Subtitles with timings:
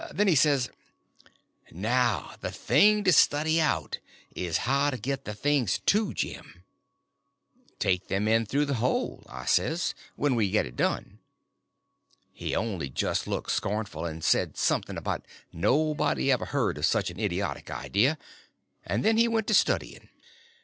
[0.11, 0.67] Then he says:
[1.71, 3.99] "Now, the thing to study out
[4.35, 6.63] is, how to get the things to Jim."
[7.77, 11.19] "Take them in through the hole," I says, "when we get it done."
[12.33, 17.19] He only just looked scornful, and said something about nobody ever heard of such an
[17.19, 18.17] idiotic idea,
[18.83, 20.09] and then he went to studying.